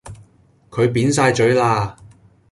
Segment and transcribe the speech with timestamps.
[0.71, 1.95] 佢扁曬嘴啦